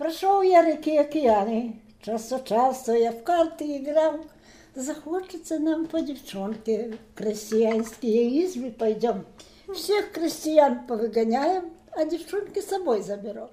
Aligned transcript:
Прошел 0.00 0.42
я 0.42 0.62
реки 0.62 0.96
океаны, 0.96 1.80
час 2.02 2.30
от 2.30 2.46
часу 2.46 2.92
я 2.92 3.12
в 3.12 3.22
карты 3.22 3.78
играл. 3.78 4.26
Захочется 4.74 5.58
нам 5.58 5.86
по 5.86 6.02
девчонке 6.02 6.98
в 6.98 7.14
крестьянские 7.16 8.44
избы 8.44 8.70
пойдем. 8.70 9.24
Всех 9.74 10.12
крестьян 10.12 10.86
повыгоняем, 10.86 11.72
а 11.92 12.04
девчонки 12.04 12.60
с 12.60 12.66
собой 12.66 13.02
заберем. 13.02 13.48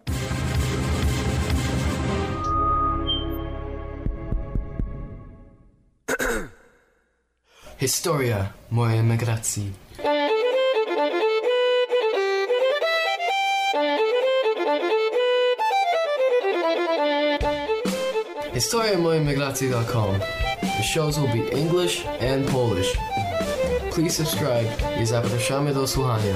Historia 7.79 8.53
mojej 8.69 8.99
emigracji. 8.99 9.73
HistoriaMojemigracji.com. 18.58 20.18
The 20.60 20.82
shows 20.82 21.16
will 21.16 21.32
be 21.32 21.48
English 21.52 22.04
and 22.20 22.44
Polish. 22.48 22.98
Please 23.90 24.16
subscribe 24.16 24.68
i 25.02 25.06
zapraszamy 25.06 25.74
do 25.74 25.86
słuchania. 25.86 26.34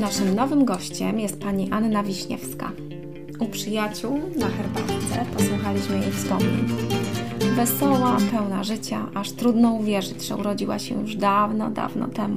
Naszym 0.00 0.34
nowym 0.34 0.64
gościem 0.64 1.20
jest 1.20 1.40
pani 1.40 1.70
Anna 1.70 2.02
Wiśniewska. 2.02 2.72
U 3.38 3.46
przyjaciół 3.46 4.20
na 4.36 4.46
herbatce 4.46 5.24
posłuchaliśmy 5.36 5.98
jej 5.98 6.12
wspomnień. 6.12 6.68
Wesoła, 7.56 8.16
pełna 8.32 8.64
życia, 8.64 9.06
aż 9.14 9.32
trudno 9.32 9.72
uwierzyć, 9.72 10.26
że 10.26 10.36
urodziła 10.36 10.78
się 10.78 11.00
już 11.00 11.16
dawno, 11.16 11.70
dawno 11.70 12.08
temu. 12.08 12.36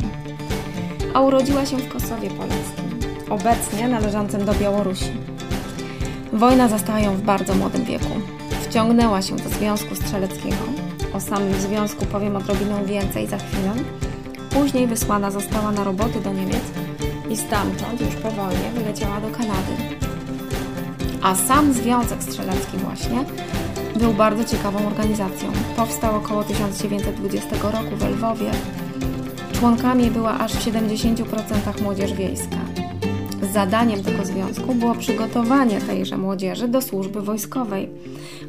A 1.13 1.21
urodziła 1.21 1.65
się 1.65 1.77
w 1.77 1.93
Kosowie 1.93 2.29
Poleckim, 2.29 2.99
obecnie 3.29 3.87
należącym 3.87 4.45
do 4.45 4.53
Białorusi. 4.53 5.11
Wojna 6.33 6.67
zastała 6.67 6.99
ją 6.99 7.15
w 7.15 7.21
bardzo 7.21 7.55
młodym 7.55 7.83
wieku. 7.83 8.11
Wciągnęła 8.69 9.21
się 9.21 9.35
do 9.35 9.49
Związku 9.49 9.95
Strzeleckiego. 9.95 10.65
O 11.13 11.19
samym 11.19 11.53
związku 11.53 12.05
powiem 12.05 12.35
odrobinę 12.35 12.85
więcej 12.85 13.27
za 13.27 13.37
chwilę. 13.37 13.73
Później 14.49 14.87
wysłana 14.87 15.31
została 15.31 15.71
na 15.71 15.83
roboty 15.83 16.19
do 16.21 16.33
Niemiec 16.33 16.70
i 17.31 17.37
stamtąd 17.37 18.01
już 18.01 18.15
po 18.15 18.31
wojnie 18.31 18.71
wyleciała 18.75 19.21
do 19.21 19.29
Kanady. 19.29 19.73
A 21.21 21.35
sam 21.35 21.73
Związek 21.73 22.23
Strzelecki 22.23 22.77
właśnie 22.77 23.25
był 23.95 24.13
bardzo 24.13 24.43
ciekawą 24.43 24.87
organizacją. 24.87 25.51
Powstał 25.75 26.15
około 26.15 26.43
1920 26.43 27.49
roku 27.61 27.95
w 27.95 28.03
Lwowie. 28.03 28.51
Członkami 29.53 30.11
była 30.11 30.39
aż 30.39 30.53
w 30.53 30.65
70% 30.65 31.81
młodzież 31.81 32.13
wiejska. 32.13 32.57
Zadaniem 33.53 34.03
tego 34.03 34.25
związku 34.25 34.75
było 34.75 34.95
przygotowanie 34.95 35.81
tejże 35.81 36.17
młodzieży 36.17 36.67
do 36.67 36.81
służby 36.81 37.21
wojskowej, 37.21 37.89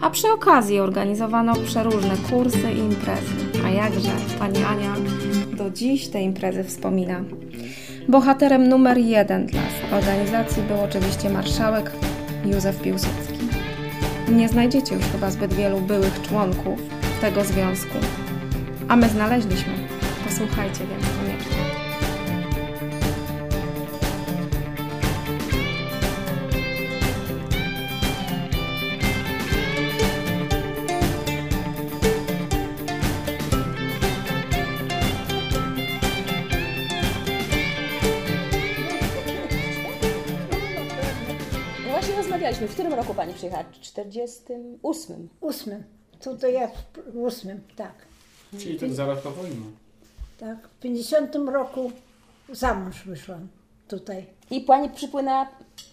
a 0.01 0.11
przy 0.11 0.33
okazji 0.33 0.81
organizowano 0.81 1.55
przeróżne 1.55 2.17
kursy 2.31 2.73
i 2.73 2.79
imprezy. 2.79 3.35
A 3.65 3.71
jakże 3.71 4.11
pani 4.39 4.65
Ania 4.65 4.95
do 5.57 5.71
dziś 5.71 6.09
te 6.09 6.23
imprezy 6.23 6.65
wspomina. 6.65 7.25
Bohaterem 8.09 8.69
numer 8.69 8.99
jeden 8.99 9.47
dla 9.47 9.61
organizacji 9.99 10.63
był 10.63 10.81
oczywiście 10.81 11.31
marszałek 11.31 11.91
Józef 12.45 12.83
Piłsudski. 12.83 13.39
Nie 14.29 14.49
znajdziecie 14.49 14.95
już 14.95 15.05
chyba 15.05 15.31
zbyt 15.31 15.55
wielu 15.55 15.81
byłych 15.81 16.23
członków 16.23 16.81
tego 17.21 17.45
związku, 17.45 17.99
a 18.89 18.97
my 18.97 19.09
znaleźliśmy. 19.09 19.73
Posłuchajcie 20.29 20.81
więc 20.87 21.05
koniecznie. 21.19 21.32
Właśnie 42.03 42.17
rozmawialiśmy. 42.23 42.69
W 42.69 42.73
którym 42.73 42.95
roku 42.95 43.15
Pani 43.15 43.35
przyjechała? 43.35 43.63
W 43.65 43.81
48. 43.81 45.29
Ósmym. 45.41 45.85
Tutaj 46.21 46.53
ja 46.55 46.69
w 47.07 47.17
ósmym, 47.17 47.61
tak. 47.77 47.93
Czyli 48.59 48.79
tak 48.81 48.93
zaraz 48.93 49.21
po 49.21 49.31
wojnie. 49.31 49.57
Tak. 50.39 50.69
W 50.69 50.81
50 50.81 51.35
roku 51.53 51.93
za 52.53 52.75
mąż 52.75 53.05
wyszłam 53.05 53.49
tutaj. 53.89 54.27
I 54.51 54.61
Pani 54.61 54.91
przypłynęła... 54.91 55.47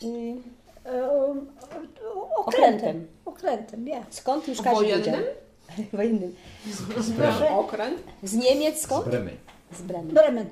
y, 0.03 0.07
E, 0.85 1.09
Okrętem. 2.35 2.35
Okrętem. 2.35 3.07
Okrętem, 3.25 3.87
ja. 3.87 4.03
Skąd 4.09 4.47
już 4.47 4.61
Kazi 4.61 4.75
Wojennym? 4.75 5.21
Wojennym. 5.93 6.35
Proszę, 7.17 7.49
Okręt? 7.49 8.03
Z 8.23 8.33
Niemiec 8.33 8.81
skąd? 8.81 9.05
Bremy. 9.05 9.31
Z 9.71 9.81
Bremen. 9.81 10.07
Bremen. 10.13 10.49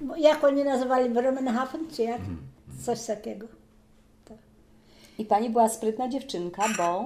Bo 0.00 0.16
Jak 0.16 0.44
oni 0.44 0.64
nazywali 0.64 1.10
Bremenhaven, 1.10 1.90
czy 1.92 2.02
jak? 2.02 2.20
Coś 2.84 3.06
takiego. 3.06 3.46
I 5.18 5.24
Pani 5.24 5.50
była 5.50 5.68
sprytna 5.68 6.08
dziewczynka, 6.08 6.64
bo 6.78 7.04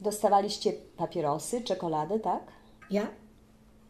dostawaliście 0.00 0.72
papierosy, 0.96 1.60
czekoladę, 1.60 2.20
tak? 2.20 2.40
Ja? 2.90 3.06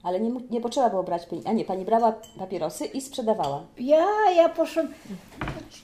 Ale 0.02 0.20
nie, 0.20 0.30
nie 0.50 0.60
potrzeba 0.60 0.90
było 0.90 1.02
brać 1.02 1.26
pieniędzy. 1.26 1.48
A 1.48 1.52
nie, 1.52 1.64
Pani 1.64 1.84
brała 1.84 2.14
papierosy 2.38 2.84
i 2.84 3.00
sprzedawała. 3.00 3.62
Ja, 3.78 4.06
ja 4.36 4.48
poszłam, 4.48 4.88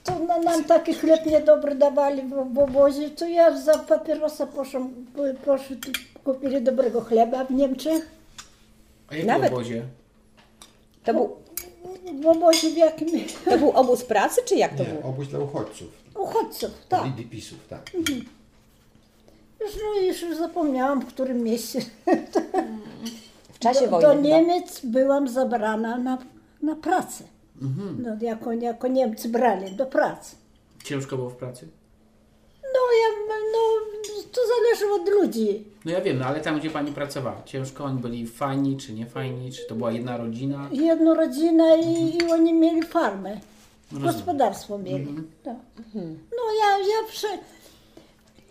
to 0.05 0.19
na, 0.19 0.39
nam 0.39 0.65
taki 0.65 0.95
chleb 0.95 1.27
niedobry 1.27 1.75
dawali 1.75 2.23
w, 2.23 2.55
w 2.55 2.59
obozie, 2.59 3.11
to 3.11 3.27
ja 3.29 3.57
za 3.61 3.79
papierosa 3.79 4.47
poszłam, 4.47 4.95
po- 5.17 5.45
poszli, 5.45 5.77
tu 5.77 5.91
kupili 6.25 6.63
dobrego 6.63 7.01
chleba 7.01 7.45
w 7.45 7.51
Niemczech. 7.51 8.09
A 9.09 9.17
jak 9.17 9.27
Nawet- 9.27 9.51
w 9.51 9.55
obozie? 9.55 9.83
To 11.05 11.15
był, 11.15 11.37
W 12.21 12.27
obozie 12.27 12.71
w 12.71 12.77
jakim? 12.77 13.09
to 13.45 13.59
był 13.59 13.71
obóz 13.71 14.05
pracy, 14.05 14.41
czy 14.45 14.55
jak 14.57 14.77
to 14.77 14.83
Nie, 14.83 14.89
było? 14.89 15.03
obóz 15.03 15.29
dla 15.29 15.39
uchodźców. 15.39 15.89
Uchodźców, 16.19 16.71
tak. 16.89 17.03
DDP-sów, 17.05 17.59
tak. 17.71 17.91
Już, 19.61 19.71
no, 19.77 20.01
już 20.03 20.23
już 20.23 20.37
zapomniałam, 20.39 21.01
w 21.01 21.07
którym 21.07 21.43
mieście. 21.43 21.81
W 23.53 23.59
czasie 23.59 23.81
do, 23.85 23.91
wojny 23.91 24.07
do 24.07 24.09
chyba. 24.09 24.23
Niemiec 24.23 24.81
byłam 24.85 25.29
zabrana 25.29 25.99
na, 25.99 26.19
na 26.63 26.77
pracę. 26.77 27.25
No, 27.99 28.17
jako, 28.21 28.53
jako 28.53 28.89
Niemcy 28.89 29.29
brali 29.29 29.77
do 29.77 29.87
pracy. 29.87 30.37
Ciężko 30.85 31.17
było 31.17 31.31
w 31.31 31.37
pracy? 31.37 31.69
No, 32.83 32.93
ja, 33.03 33.37
no, 33.53 33.59
to 34.33 34.41
zależy 34.47 34.95
od 34.95 35.09
ludzi. 35.09 35.65
No 35.85 35.93
ja 35.93 36.01
wiem, 36.01 36.19
no 36.19 36.25
ale 36.27 36.41
tam 36.41 36.59
gdzie 36.61 36.71
Pani 36.71 36.93
pracowała, 36.93 37.43
ciężko 37.45 37.85
oni 37.85 37.99
byli 38.01 38.27
fajni 38.27 38.77
czy 38.77 38.93
nie 38.93 39.07
fajni, 39.07 39.53
czy 39.53 39.67
to 39.67 39.75
była 39.75 39.93
jedna 39.93 40.17
rodzina? 40.17 40.69
Jedna 40.73 41.15
rodzina 41.15 41.77
i, 41.77 42.17
i 42.17 42.31
oni 42.33 42.55
mieli 42.55 42.83
farmę. 42.83 43.41
Rozumiem. 43.93 44.15
Gospodarstwo 44.15 44.79
mieli. 44.79 45.15
Tak. 45.45 45.57
No 46.37 46.43
ja, 46.61 46.79
ja 46.79 47.09
prze... 47.09 47.29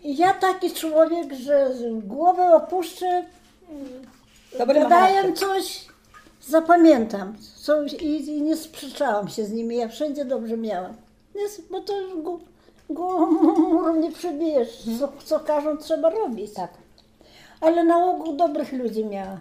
Ja 0.04 0.34
taki 0.34 0.72
człowiek, 0.72 1.34
że 1.34 1.72
głowę 2.04 2.56
opuszczę, 2.56 3.26
Dobry 4.60 4.80
ma 4.80 4.84
gadają 4.90 5.16
charakter. 5.16 5.38
coś, 5.48 5.86
zapamiętam. 6.48 7.36
Co, 7.56 7.84
i, 7.84 8.30
I 8.30 8.42
nie 8.42 8.58
sprzeczałam 8.58 9.28
się 9.28 9.46
z 9.46 9.52
nimi, 9.52 9.76
ja 9.78 9.88
wszędzie 9.88 10.26
dobrze 10.26 10.58
miałam. 10.58 10.94
Nie, 11.36 11.42
bo 11.72 11.82
to 11.82 12.02
już 12.02 12.14
gó- 12.94 13.70
górą 13.70 13.96
nie 14.04 14.12
przebijesz. 14.12 14.84
Co, 15.00 15.12
co 15.26 15.40
każą, 15.40 15.78
trzeba 15.78 16.10
robić. 16.10 16.54
Tak. 16.54 16.72
Ale 17.62 17.84
na 17.84 18.06
ogół 18.06 18.34
dobrych 18.36 18.74
ludzi 18.74 19.06
miała. 19.06 19.40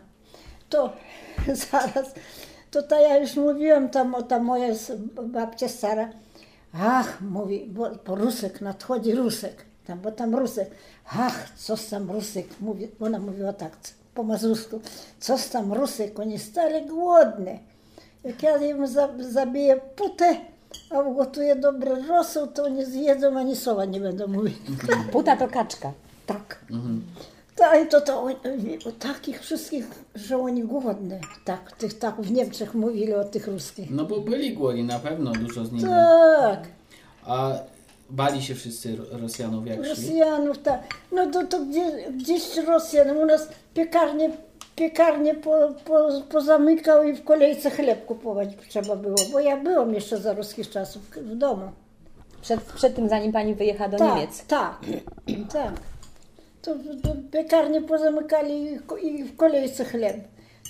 to 0.68 0.92
zaraz, 1.70 2.14
to 2.70 2.82
ta 2.82 3.00
ja 3.00 3.18
już 3.18 3.36
mówiłam 3.36 3.88
tam, 3.88 4.16
ta 4.28 4.38
moja 4.38 4.68
babcia 5.22 5.68
stara, 5.68 6.08
ach, 6.74 7.20
mówi, 7.20 7.66
bo, 7.68 7.90
bo 8.06 8.14
Rusek, 8.14 8.60
nadchodzi 8.60 9.12
Rusek, 9.14 9.64
tam, 9.86 10.00
bo 10.00 10.12
tam 10.12 10.34
Rusek, 10.34 10.70
ach, 11.06 11.50
coś 11.56 11.86
tam 11.86 12.10
Rusek, 12.10 12.46
mówi, 12.60 12.88
ona 13.00 13.18
mówiła 13.18 13.52
tak, 13.52 13.76
po 14.14 14.22
mazursku, 14.22 14.80
coś 15.20 15.46
tam 15.48 15.72
Rusek, 15.72 16.18
oni 16.20 16.38
stali 16.38 16.86
głodne. 16.86 17.58
Jak 18.24 18.42
ja 18.42 18.56
im 18.56 18.86
za, 18.86 19.08
zabiję 19.18 19.76
putę, 19.96 20.36
a 20.90 20.98
ugotuję 21.00 21.56
dobry 21.56 22.02
rosół, 22.08 22.46
to 22.46 22.64
oni 22.64 22.84
zjedzą, 22.84 23.38
ani 23.38 23.56
słowa 23.56 23.84
nie 23.84 24.00
będą 24.00 24.26
mówić. 24.26 24.54
Puta 25.12 25.36
to 25.36 25.48
kaczka. 25.48 25.92
Tak. 26.26 26.64
Tak, 27.56 27.84
i 27.84 27.88
to, 27.88 28.00
to 28.00 28.22
oni- 28.22 28.78
o 28.88 28.92
takich 28.98 29.40
wszystkich, 29.40 29.86
że 30.14 30.38
oni 30.38 30.62
głodne. 30.62 31.20
Tak, 31.44 31.72
tych, 31.76 31.98
tak 31.98 32.20
w 32.20 32.30
Niemczech 32.32 32.74
mówili 32.74 33.14
o 33.14 33.24
tych 33.24 33.46
ruskich. 33.46 33.90
No 33.90 34.04
bo 34.04 34.20
byli 34.20 34.52
głodni, 34.54 34.84
na 34.84 34.98
pewno 34.98 35.32
dużo 35.32 35.64
z 35.64 35.72
nich. 35.72 35.82
Tak, 36.40 36.68
A 37.26 37.52
bali 38.10 38.42
się 38.42 38.54
wszyscy 38.54 38.96
Ro- 38.96 39.04
Rosjanów 39.10 39.66
jak? 39.66 39.78
Rosjanów, 39.78 40.58
tak. 40.58 40.80
No 41.12 41.30
to, 41.30 41.46
to 41.46 41.64
gdzie, 41.64 42.10
gdzieś 42.12 42.56
Rosjan, 42.56 43.16
u 43.16 43.26
nas 43.26 43.48
piekarnie, 43.74 44.30
piekarnie 44.80 45.34
po, 45.34 45.68
po, 45.84 46.08
pozamykał 46.28 47.02
i 47.02 47.12
w 47.12 47.24
kolejce 47.24 47.70
chleb 47.70 48.06
kupować 48.06 48.48
trzeba 48.68 48.96
było, 48.96 49.16
bo 49.32 49.40
ja 49.40 49.56
byłam 49.56 49.94
jeszcze 49.94 50.18
za 50.18 50.32
ruskich 50.32 50.70
czasów 50.70 51.10
w 51.10 51.36
domu. 51.36 51.70
Przed, 52.42 52.60
przed 52.60 52.94
tym, 52.96 53.08
zanim 53.08 53.32
pani 53.32 53.54
wyjechała 53.54 53.90
do 53.90 53.98
tak, 53.98 54.14
Niemiec. 54.14 54.46
Tak, 54.46 54.78
tak. 55.52 55.72
To, 56.62 56.74
to 56.74 57.16
piekarnie 57.32 57.82
pozamykali 57.82 58.78
i 59.02 59.06
i 59.06 59.24
w 59.24 59.36
kolejce 59.36 59.84
chleb. 59.84 60.16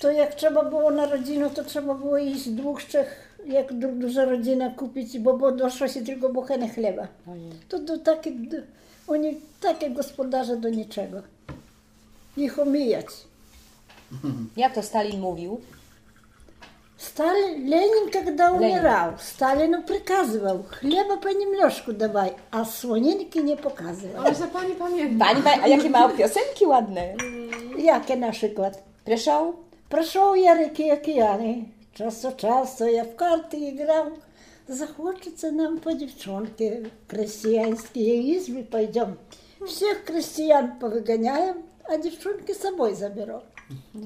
To 0.01 0.11
jak 0.11 0.35
trzeba 0.35 0.63
było 0.65 0.91
na 0.91 1.05
rodzinę, 1.05 1.49
to 1.49 1.63
trzeba 1.63 1.93
było 1.93 2.17
iść 2.17 2.49
dwóch, 2.49 2.83
trzech, 2.83 3.37
jak 3.45 3.73
du- 3.73 3.91
duża 3.91 4.25
rodzina 4.25 4.69
kupić, 4.69 5.19
bo, 5.19 5.37
bo 5.37 5.51
doszło 5.51 5.87
się 5.87 6.01
tylko 6.01 6.29
bochene 6.29 6.69
chleba. 6.69 7.07
To, 7.69 7.79
to 7.79 7.97
takie, 7.97 8.31
oni 9.07 9.37
takie 9.61 9.89
gospodarze 9.89 10.57
do 10.57 10.69
niczego. 10.69 11.21
Ich 12.37 12.59
omijać. 12.59 13.30
Jak 14.57 14.73
to 14.73 14.83
Stalin 14.83 15.19
mówił? 15.19 15.61
Сталин, 16.97 17.67
Ленин, 17.67 18.11
когда 18.11 18.51
умирал, 18.51 19.13
Сталину 19.19 19.81
приказывал, 19.81 20.65
хлеба 20.69 21.17
понемножку 21.17 21.93
давай, 21.93 22.35
а 22.51 22.63
свининки 22.63 23.39
не 23.39 23.55
показывал. 23.55 24.21
Ale 24.25 24.35
że 24.35 24.47
pani 24.47 24.75
pamięta. 24.75 25.25
Pani, 25.25 25.41
pani, 25.41 25.63
a 25.63 25.67
jakie 25.67 25.89
ma 25.89 26.09
piosenki 26.09 26.65
ładne. 26.65 27.15
Яке 27.77 28.15
на 28.15 28.31
приклад? 28.31 28.83
Proszę. 29.05 29.53
Прошел 29.89 30.35
я 30.35 30.55
реки 30.55 30.83
и 30.83 30.89
океаны, 30.89 31.73
час 31.97 32.23
от 32.23 32.39
часу 32.39 32.85
я 32.85 33.03
в 33.03 33.15
карты 33.15 33.69
играл. 33.71 34.13
Захочется 34.67 35.51
нам 35.51 35.79
по 35.79 35.93
девчонке 35.93 36.85
в 36.85 37.09
крестьянские 37.09 38.37
избы 38.37 38.63
пойдем. 38.63 39.17
Всех 39.67 40.05
крестьян 40.05 40.79
повыгоняем, 40.79 41.63
а 41.83 41.97
девчонки 41.97 42.53
с 42.53 42.59
собой 42.59 42.93
заберем. 42.93 43.41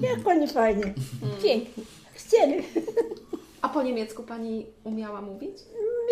Jak 0.00 0.20
pani 0.20 0.48
fajnie. 0.48 0.94
Hmm. 1.20 1.42
Pięknie. 1.42 1.84
Chcieli. 2.14 2.62
A 3.62 3.68
po 3.68 3.82
niemiecku 3.82 4.22
pani 4.22 4.66
umiała 4.84 5.20
mówić? 5.22 5.56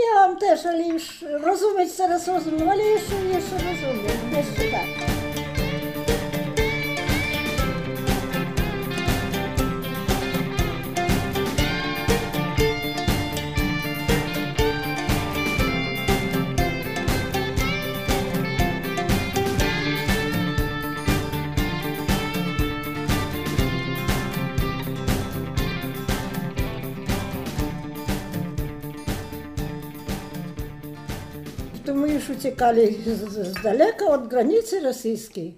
Miałam 0.04 0.38
też, 0.38 0.66
ale 0.66 0.82
już 0.82 1.24
rozumieć 1.42 1.92
teraz 1.96 2.28
rozumiem, 2.28 2.68
ale 2.68 2.82
jeszcze, 2.84 3.14
jeszcze 3.14 3.54
rozumiem. 3.54 4.36
Jeszcze 4.36 4.70
tak. 4.70 5.13
Uciekali 32.48 33.02
z, 33.02 33.32
z, 33.32 33.62
daleka 33.62 34.04
od 34.06 34.28
granicy 34.28 34.80
rosyjskiej. 34.80 35.54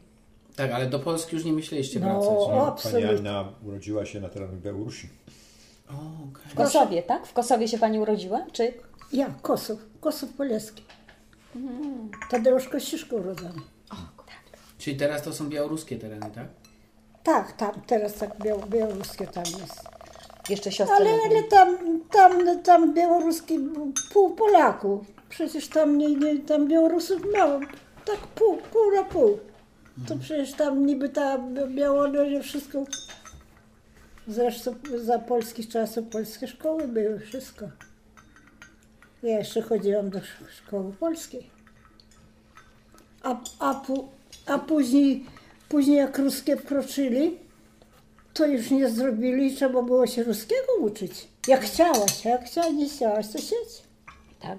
Tak, 0.56 0.70
ale 0.72 0.86
do 0.86 0.98
Polski 0.98 1.36
już 1.36 1.44
nie 1.44 1.52
myśleliście 1.52 2.00
No, 2.00 2.06
wracać. 2.06 2.30
nie? 2.30 2.36
o. 2.38 2.46
Pani 2.48 2.68
Absolutnie. 2.68 3.18
Anna 3.18 3.52
urodziła 3.66 4.06
się 4.06 4.20
na 4.20 4.28
terenach 4.28 4.56
Białorusi. 4.60 5.08
O, 5.88 5.92
okej. 5.92 6.50
W 6.50 6.54
Kosowie, 6.54 7.02
tak? 7.02 7.26
W 7.26 7.32
Kosowie 7.32 7.68
się 7.68 7.78
pani 7.78 7.98
urodziła? 7.98 8.46
Czy? 8.52 8.72
Ja, 9.12 9.34
Kosów, 9.42 9.78
Kosów 10.00 10.32
Poleski. 10.32 10.82
Tadeusz 12.30 12.68
Kościuszko 12.68 13.16
urodzony. 13.16 13.60
Czyli 14.78 14.96
teraz 14.96 15.22
to 15.22 15.32
są 15.32 15.48
białoruskie 15.48 15.96
tereny, 15.98 16.30
tak? 16.34 16.46
Tak, 17.22 17.52
tam, 17.52 17.80
teraz 17.86 18.14
tak 18.14 18.38
biał, 18.42 18.60
białoruskie 18.68 19.26
tam 19.26 19.44
jest. 19.44 19.95
Jeszcze 20.50 20.72
siostra. 20.72 20.96
Ale, 20.96 21.10
ale 21.30 21.42
tam, 21.42 21.78
tam, 22.10 22.62
tam 22.62 22.94
białoruski 22.94 23.58
pół 24.12 24.34
Polaków. 24.34 25.06
Przecież 25.28 25.68
tam, 25.68 25.98
nie, 25.98 26.08
nie, 26.16 26.38
tam 26.38 26.68
Białorusów 26.68 27.22
mało. 27.38 27.60
Tak 28.04 28.18
pół, 28.18 28.56
pół 28.56 28.90
na 28.94 29.04
pół. 29.04 29.38
To 30.08 30.16
przecież 30.16 30.52
tam 30.52 30.86
niby 30.86 31.08
ta 31.08 31.38
Białoruś 31.68 32.44
wszystko. 32.46 32.84
Zresztą 34.28 34.74
za 34.96 35.18
polskich 35.18 35.68
czasów 35.68 36.06
polskie 36.08 36.48
szkoły 36.48 36.88
były, 36.88 37.18
wszystko. 37.18 37.66
Ja 39.22 39.38
jeszcze 39.38 39.62
chodziłam 39.62 40.10
do 40.10 40.18
sz- 40.18 40.50
szkoły 40.50 40.92
polskiej. 40.92 41.50
A, 43.22 43.40
a, 43.58 43.82
a 44.46 44.58
później, 44.58 45.26
później 45.68 45.96
jak 45.96 46.18
ruskie 46.18 46.56
wkroczyli, 46.56 47.38
to 48.35 48.45
już 48.45 48.71
nie 48.71 48.89
zrobili, 48.89 49.55
trzeba 49.55 49.81
było 49.81 50.07
się 50.07 50.23
ruskiego 50.23 50.75
uczyć. 50.79 51.27
Jak 51.47 51.61
chciałaś, 51.61 52.25
a 52.25 52.29
jak 52.29 52.45
chciałaś, 52.45 52.71
nie 52.73 52.89
chciałaś, 52.89 53.27
to 53.27 53.37
siedź. 53.37 53.83
Tak. 54.41 54.57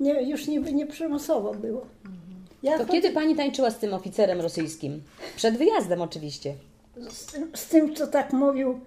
Nie, 0.00 0.22
już 0.22 0.46
nie, 0.46 0.58
nie 0.60 0.86
przymusowo 0.86 1.54
było. 1.54 1.86
Ja 2.62 2.72
To 2.78 2.84
chod- 2.84 2.90
kiedy 2.92 3.10
pani 3.10 3.36
tańczyła 3.36 3.70
z 3.70 3.78
tym 3.78 3.94
oficerem 3.94 4.40
rosyjskim? 4.40 5.02
Przed 5.36 5.56
wyjazdem 5.58 6.02
oczywiście. 6.02 6.54
z, 7.10 7.26
tym- 7.26 7.50
z 7.54 7.66
tym, 7.66 7.94
co 7.96 8.06
tak 8.06 8.32
mówił, 8.32 8.80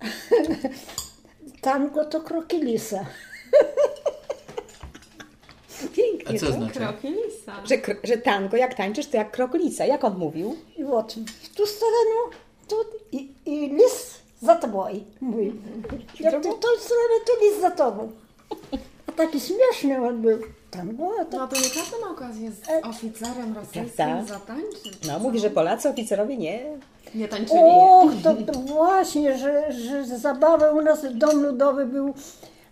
tango 1.61 2.05
to 2.05 2.21
kroki 2.21 2.57
lisa. 2.63 3.05
Pięknie. 5.95 6.35
A 6.35 6.39
co 6.39 6.45
tak? 6.45 6.55
znaczy? 6.55 6.79
Kroki 6.79 7.07
lisa. 7.07 7.65
Że, 7.65 7.75
kr- 7.77 7.99
że 8.03 8.17
tango, 8.17 8.57
jak 8.57 8.73
tańczysz, 8.75 9.07
to 9.07 9.17
jak 9.17 9.31
krokulica. 9.31 9.85
Jak 9.85 10.03
on 10.03 10.17
mówił? 10.17 10.55
I 10.77 10.83
вот 10.83 11.13
w 11.43 11.55
tą 11.55 11.65
stronę, 11.65 12.37
tu 12.68 12.76
i, 13.12 13.32
i 13.46 13.68
lis 13.68 14.14
za 14.42 14.54
tobą. 14.56 14.86
Mówi. 15.20 15.52
Jak 16.20 16.34
ty 16.34 16.40
w 16.40 16.58
tą 16.60 16.68
stronę, 16.78 17.14
to 17.26 17.44
lis 17.44 17.60
za 17.60 17.70
tobą. 17.70 18.12
A 19.06 19.12
taki 19.12 19.40
śmieszny 19.40 20.06
on 20.08 20.22
był. 20.22 20.38
Tango, 20.70 21.10
a 21.20 21.24
to 21.24 21.38
No 21.38 21.48
to 21.48 21.56
nie 21.56 21.62
każdy 21.70 22.00
ma 22.00 22.10
okazję 22.10 22.50
z 22.50 22.84
oficerem 22.86 23.54
rosyjskim 23.54 23.90
Prawda? 23.96 24.34
zatańczyć. 24.34 25.06
No, 25.06 25.18
mówi, 25.18 25.38
że 25.38 25.50
Polacy 25.50 25.88
oficerowie 25.88 26.36
nie. 26.36 26.78
Nie 27.14 27.28
tańczyli. 27.28 27.60
Och, 27.62 28.10
to, 28.22 28.52
to 28.52 28.58
właśnie, 28.58 29.38
że, 29.38 29.72
że 29.72 30.18
zabawa 30.18 30.70
u 30.70 30.82
nas, 30.82 31.06
dom 31.14 31.42
ludowy 31.42 31.86
był 31.86 32.14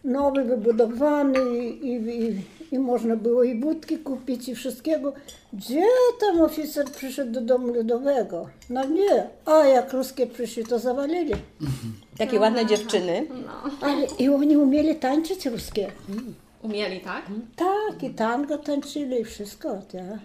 nowy, 0.05 0.45
wybudowany 0.45 1.59
i, 1.59 1.93
i, 1.93 2.43
i 2.73 2.79
można 2.79 3.17
było 3.17 3.45
i 3.45 3.55
budki 3.55 3.99
kupić 3.99 4.49
i 4.49 4.55
wszystkiego. 4.55 5.13
Gdzie 5.53 5.85
tam 6.21 6.41
oficer 6.41 6.87
przyszedł 6.91 7.33
do 7.33 7.41
domu 7.41 7.75
ludowego? 7.75 8.49
No 8.71 8.85
nie. 8.85 9.27
A 9.45 9.67
jak 9.67 9.93
ruskie 9.93 10.27
przyszli, 10.27 10.65
to 10.65 10.79
zawalili. 10.79 11.35
Takie 12.19 12.41
ładne 12.41 12.67
dziewczyny. 12.67 13.27
Ale 13.81 14.07
i 14.19 14.29
oni 14.29 14.57
umieli 14.57 14.97
tańczyć 14.97 15.47
ruskie. 15.47 15.93
Umieli, 16.63 17.01
tak? 17.01 17.27
Tak, 17.57 18.03
i 18.03 18.11
tango 18.11 18.59
tańczyli 18.59 19.21
i 19.21 19.25
wszystko. 19.25 19.83
Tak. 19.93 20.19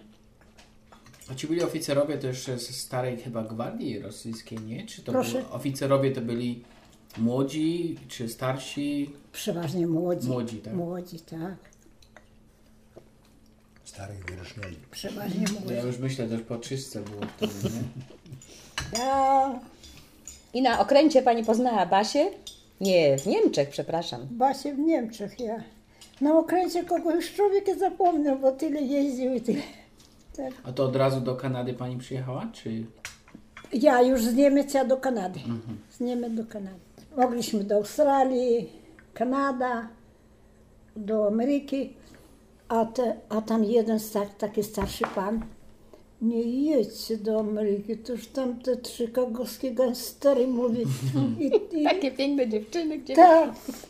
A 1.31 1.35
ci 1.35 1.47
byli 1.47 1.63
oficerowie 1.63 2.17
też 2.17 2.45
z 2.45 2.75
starej 2.75 3.17
chyba 3.17 3.43
gwardii 3.43 3.99
rosyjskiej, 3.99 4.59
nie? 4.59 4.85
Czy 4.85 5.01
to 5.03 5.11
Proszę. 5.11 5.31
byli, 5.33 5.45
oficerowie 5.51 6.11
to 6.11 6.21
byli 6.21 6.63
młodzi, 7.17 7.97
czy 8.07 8.29
starsi? 8.29 9.11
Przeważnie 9.31 9.87
młodzi. 9.87 10.27
Młodzi, 10.27 10.57
tak. 10.57 10.73
Młodzi, 10.73 11.19
tak. 11.19 11.55
Starych 13.97 14.25
wyrośniali. 14.25 14.75
Przeważnie 14.91 15.45
młodzi. 15.53 15.73
Ja 15.73 15.81
już 15.81 15.97
myślę, 15.97 16.27
też 16.27 16.41
po 16.41 16.57
czystce 16.57 17.01
było 17.01 17.21
wtedy, 17.37 17.53
nie? 17.63 18.99
Ja 18.99 19.59
I 20.53 20.61
na 20.61 20.79
okręcie 20.79 21.21
pani 21.21 21.45
poznała 21.45 21.85
Basię? 21.85 22.29
Nie, 22.81 23.17
w 23.17 23.27
Niemczech, 23.27 23.69
przepraszam. 23.69 24.27
Basie 24.31 24.73
w 24.73 24.79
Niemczech, 24.79 25.39
ja. 25.39 25.63
Na 26.21 26.37
okręcie 26.37 26.83
kogo 26.83 27.15
już 27.15 27.33
człowiek 27.33 27.67
nie 27.67 27.75
zapomniał, 27.75 28.39
bo 28.39 28.51
tyle 28.51 28.81
jeździł 28.81 29.33
i 29.33 29.41
tyle. 29.41 29.61
Tak. 30.37 30.53
A 30.63 30.71
to 30.71 30.83
od 30.83 30.95
razu 30.95 31.21
do 31.21 31.35
Kanady 31.35 31.73
pani 31.73 31.97
przyjechała, 31.97 32.49
czy? 32.53 32.85
Ja 33.73 34.01
już 34.01 34.25
z 34.25 34.33
Niemiec 34.33 34.73
ja 34.73 34.85
do 34.85 34.97
Kanady. 34.97 35.39
Z 35.89 35.99
Niemiec 35.99 36.33
do 36.33 36.45
Kanady. 36.45 36.79
Mogliśmy 37.17 37.63
do 37.63 37.75
Australii, 37.75 38.69
Kanada, 39.13 39.87
do 40.95 41.27
Ameryki, 41.27 41.93
a, 42.69 42.85
te, 42.85 43.15
a 43.29 43.41
tam 43.41 43.63
jeden 43.63 43.99
sta- 43.99 44.25
taki 44.37 44.63
starszy 44.63 45.03
pan, 45.15 45.45
nie 46.21 46.41
jedźcie 46.43 47.17
do 47.17 47.39
Ameryki, 47.39 47.97
to 47.97 48.11
już 48.11 48.27
tam 48.27 48.59
te 48.59 48.75
trzy 48.75 49.07
kogowskie 49.07 49.71
gangstery 49.71 50.47
mówi. 50.47 50.83
I, 51.39 51.51
i, 51.81 51.83
Takie 51.89 52.11
piękne 52.11 52.47
dziewczyny, 52.49 52.97
gdzie... 52.97 53.15
tak, 53.15 53.49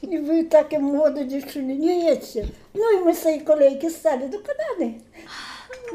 i 0.10 0.20
wy 0.20 0.44
takie 0.44 0.80
młode 0.80 1.28
dziewczyny, 1.28 1.78
nie 1.78 2.06
jedźcie. 2.06 2.46
No 2.76 2.82
i 3.02 3.06
my 3.06 3.16
z 3.16 3.22
tej 3.22 3.42
kolejki 3.42 3.90
stali 3.90 4.30
do 4.30 4.38
Kanady. 4.38 4.94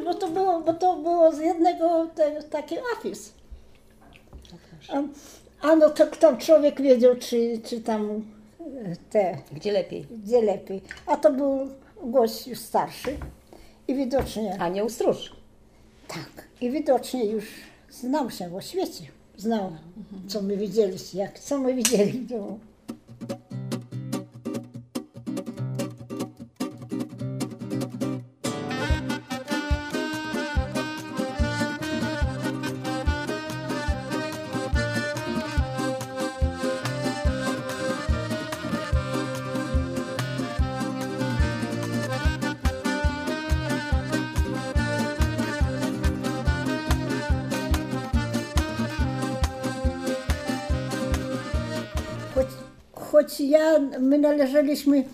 Bo 0.04 0.14
to 0.14 0.28
było, 0.28 0.60
bo 0.60 0.74
to 0.74 0.96
było 0.96 1.32
z 1.32 1.38
jednego 1.38 2.06
te, 2.14 2.42
taki 2.42 2.76
afis. 2.98 3.32
A, 4.88 5.02
a 5.68 5.76
no 5.76 5.90
to 5.90 6.06
kto 6.06 6.36
człowiek 6.36 6.82
wiedział, 6.82 7.16
czy, 7.16 7.60
czy 7.64 7.80
tam 7.80 8.22
e, 8.60 8.96
te, 9.10 9.38
Gdzie 9.52 9.72
lepiej? 9.72 10.06
gdzie 10.24 10.42
lepiej. 10.42 10.82
A 11.06 11.16
to 11.16 11.32
był 11.32 11.68
gość 12.04 12.46
już 12.48 12.58
starszy 12.58 13.16
i 13.88 13.94
widocznie, 13.94 14.60
Anioł 14.60 14.88
stróż. 14.88 15.32
tak, 16.08 16.48
i 16.60 16.70
widocznie 16.70 17.24
już 17.24 17.44
znał 17.90 18.30
się 18.30 18.56
o 18.56 18.60
świecie. 18.60 19.04
Znał, 19.36 19.72
co 20.28 20.42
my 20.42 20.56
widzieliśmy, 20.56 21.20
jak, 21.20 21.38
co 21.38 21.58
my 21.58 21.74
widzieli 21.74 22.12
w 22.12 22.26
domu. 22.26 22.58
Ja, 53.40 53.78
my 54.00 54.18
należeliśmy 54.18 55.04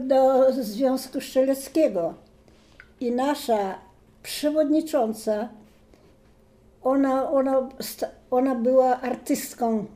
do 0.00 0.52
Związku 0.52 1.20
Strzeleckiego 1.20 2.14
i 3.00 3.12
nasza 3.12 3.78
przewodnicząca, 4.22 5.48
ona, 6.82 7.30
ona, 7.30 7.68
ona 8.30 8.54
była 8.54 9.00
artystką 9.00 9.86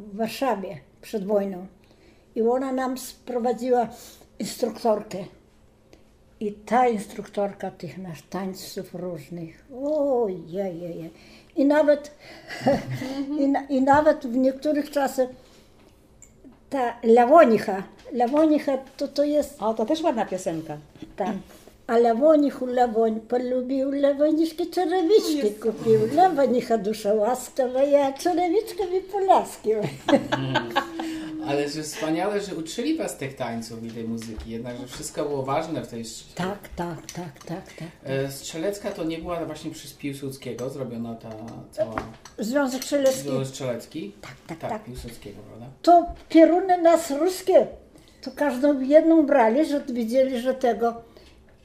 w 0.00 0.16
Warszawie 0.16 0.80
przed 1.02 1.24
wojną 1.24 1.66
i 2.34 2.42
ona 2.42 2.72
nam 2.72 2.98
sprowadziła 2.98 3.88
instruktorkę. 4.38 5.18
I 6.40 6.52
ta 6.52 6.88
instruktorka 6.88 7.70
tych 7.70 7.98
nasz 7.98 8.22
tańców 8.22 8.94
różnych, 8.94 9.64
ojej, 9.84 11.10
i 11.56 11.64
nawet, 11.64 12.10
i, 13.40 13.74
i 13.74 13.82
nawet 13.82 14.26
w 14.26 14.36
niektórych 14.36 14.90
czasach 14.90 15.28
ta 16.70 16.94
Lawonicha, 17.02 17.82
Lawonicha 18.12 18.78
to 18.96 19.08
to 19.08 19.24
jest 19.24 19.62
O, 19.62 19.74
to 19.74 19.84
też 19.86 20.02
ładna 20.02 20.24
piosenka. 20.26 20.76
tak. 21.16 21.28
A 21.86 21.98
Lawonichu 21.98 22.66
Lawoń 22.66 23.20
polubił, 23.20 23.90
Lawoniszki 23.90 24.70
czerwiczki 24.70 25.50
kupił. 25.62 26.00
Lawonicha 26.14 26.78
dusza 26.78 27.14
łaskawa, 27.14 27.82
ja 27.82 28.12
czerwiczkę 28.12 28.86
mi 28.86 29.00
polaskił. 29.00 29.78
Ale 31.46 31.68
że 31.68 31.82
wspaniale, 31.82 32.40
że 32.40 32.54
uczyli 32.54 32.96
was 32.96 33.16
tych 33.16 33.36
tańców 33.36 33.84
i 33.84 33.90
tej 33.90 34.04
muzyki, 34.04 34.50
jednak, 34.50 34.78
że 34.78 34.86
wszystko 34.86 35.24
było 35.24 35.42
ważne 35.42 35.82
w 35.82 35.88
tej... 35.88 36.00
sz- 36.00 36.34
Tak, 36.34 36.68
tak, 36.76 37.12
tak, 37.12 37.44
tak, 37.44 37.72
tak. 37.72 37.88
E, 38.04 38.30
Strzelecka 38.30 38.90
to 38.90 39.04
nie 39.04 39.18
była 39.18 39.44
właśnie 39.44 39.70
przez 39.70 39.92
Piłsudskiego 39.92 40.70
zrobiona 40.70 41.14
ta 41.14 41.30
cała... 41.72 41.94
Związek 42.38 42.82
Strzelecki. 42.84 43.20
Związek 43.22 43.46
Strzelecki? 43.48 44.12
Tak, 44.20 44.34
tak, 44.46 44.58
Tak, 44.58 44.70
tak. 44.70 44.84
Piłsudskiego, 44.84 45.36
prawda? 45.48 45.66
To 45.82 46.06
pieruny 46.28 46.82
nas 46.82 47.10
ruskie, 47.10 47.66
to 48.22 48.30
każdą 48.36 48.80
jedną 48.80 49.26
brali, 49.26 49.66
że 49.66 49.80
widzieli, 49.80 50.40
że 50.40 50.54
tego. 50.54 50.94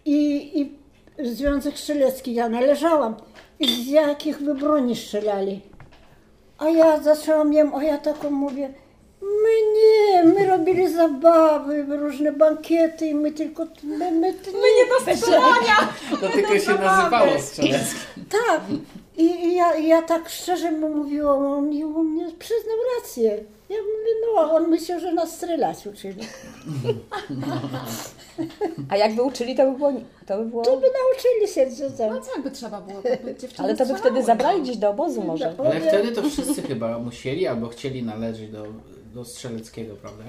I, 0.05 0.51
i 0.61 0.77
Związek 1.33 1.77
Strzelecki, 1.77 2.33
ja 2.33 2.49
należałam. 2.49 3.15
I 3.59 3.67
z 3.83 3.87
jakich 3.87 4.41
by 4.43 4.55
broni 4.55 4.95
strzelali. 4.95 5.61
A 6.57 6.69
ja 6.69 6.99
zaczęłam 7.03 7.53
jem, 7.53 7.75
a 7.75 7.83
ja 7.83 7.97
taką 7.97 8.29
mówię, 8.31 8.73
my 9.21 9.55
nie, 9.73 10.23
my 10.23 10.47
robili 10.47 10.93
zabawy, 10.93 11.85
różne 11.89 12.31
bankiety 12.31 13.07
i 13.07 13.15
my 13.15 13.31
tylko, 13.31 13.67
my, 13.83 14.11
my, 14.11 14.33
my 14.53 14.67
nie 14.77 14.85
To 16.21 16.29
tylko 16.29 16.59
się 16.59 16.73
nazywało 16.73 17.39
Strzelecki. 17.39 17.99
Tak. 18.29 18.61
I, 19.17 19.55
ja, 19.55 19.75
ja 19.75 20.01
tak 20.01 20.29
szczerze 20.29 20.71
mu 20.71 20.89
mówiłam, 20.89 21.45
on, 21.45 21.73
i 21.73 21.83
on 21.83 22.05
mnie 22.05 22.25
przyznał 22.39 22.77
rację. 22.97 23.43
Ja 23.69 23.77
mówię, 23.77 24.13
no, 24.21 24.41
a 24.41 24.51
on 24.51 24.69
myślał, 24.69 24.99
że 24.99 25.13
nas 25.13 25.35
strzelać 25.35 25.87
uczyli. 25.87 26.27
A 28.89 28.97
jakby 28.97 29.21
uczyli, 29.21 29.55
to 29.55 29.71
by 29.71 29.77
było... 29.77 29.93
To 30.27 30.37
by 30.37 30.45
było... 30.45 30.63
To 30.63 30.77
by 30.77 30.87
nauczyli 30.87 31.53
się, 31.53 31.75
że 31.75 31.97
tam. 31.97 32.13
No 32.15 32.21
co 32.21 32.31
jakby 32.31 32.51
trzeba 32.51 32.81
było, 32.81 33.01
to 33.01 33.09
by 33.23 33.35
dziewczyny 33.35 33.67
Ale 33.67 33.75
to 33.75 33.85
by 33.85 33.85
strzelały, 33.85 33.99
wtedy 33.99 34.19
no. 34.19 34.25
zabrali 34.25 34.61
gdzieś 34.61 34.77
do 34.77 34.89
obozu 34.89 35.21
może. 35.21 35.55
Ale 35.59 35.81
wtedy 35.81 36.11
to 36.11 36.23
wszyscy 36.29 36.61
chyba 36.61 36.99
musieli 36.99 37.47
albo 37.47 37.67
chcieli 37.67 38.03
należeć 38.03 38.49
do, 38.49 38.63
do 39.13 39.25
Strzeleckiego, 39.25 39.95
prawda? 39.95 40.23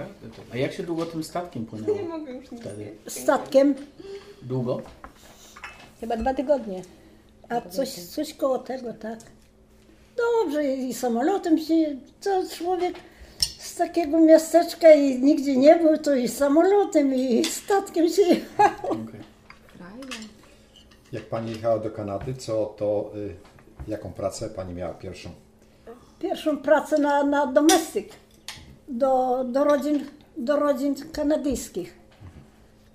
A 0.53 0.57
jak 0.57 0.73
się 0.73 0.83
długo 0.83 1.07
tym 1.07 1.25
statkiem 1.25 1.67
płynęło? 1.67 1.97
Nie 1.99 2.03
mogę 2.05 2.33
już 2.33 2.51
nic 2.51 2.61
Wtedy. 2.61 2.93
Statkiem, 3.09 3.75
Długo? 4.43 4.83
Chyba 6.01 6.17
dwa 6.17 6.35
tygodnie. 6.35 6.83
a 7.49 7.61
coś, 7.61 7.89
coś 7.89 8.35
koło 8.35 8.59
tego, 8.59 8.93
tak. 8.95 9.19
Dobrze, 10.17 10.65
i 10.75 10.95
samolotem 10.95 11.59
się, 11.59 11.97
to 12.23 12.43
człowiek 12.57 12.95
z 13.59 13.75
takiego 13.75 14.21
miasteczka 14.21 14.93
i 14.95 15.23
nigdzie 15.23 15.57
nie 15.57 15.77
był, 15.77 15.99
to 15.99 16.15
i 16.15 16.29
samolotem, 16.29 17.15
i 17.15 17.45
statkiem 17.45 18.09
się 18.09 18.23
jechał. 18.23 18.71
Okej. 18.83 19.21
Jak 21.13 21.25
pani 21.25 21.51
jechała 21.51 21.79
do 21.79 21.91
Kanady, 21.91 22.35
co 22.35 22.75
to 22.79 23.11
y, 23.17 23.35
jaką 23.89 24.13
pracę 24.13 24.51
pani 24.51 24.75
miała 24.75 24.95
pierwszą? 24.95 25.31
Pierwszą 26.19 26.59
pracę 26.59 26.99
na, 26.99 27.25
na 27.25 27.47
domestyk 27.47 28.09
do, 28.89 29.45
do, 29.45 29.65
rodzin, 29.65 30.07
do 30.37 30.57
rodzin 30.57 30.95
kanadyjskich. 31.13 32.05